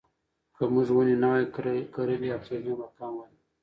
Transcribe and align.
که 0.55 0.63
موږ 0.73 0.87
ونې 0.93 1.15
نه 1.21 1.27
وای 1.31 1.45
کرلې 1.93 2.29
اکسیجن 2.37 2.73
به 2.79 2.85
کم 2.97 3.11
وای. 3.15 3.33